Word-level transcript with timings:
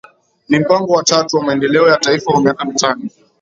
Ni 0.49 0.59
mpango 0.59 0.93
wa 0.93 1.03
tatu 1.03 1.37
wa 1.37 1.43
maendeleo 1.43 1.87
ya 1.89 1.97
Taifa 1.97 2.31
wa 2.33 2.41
miaka 2.41 2.65
mitano 2.65 3.09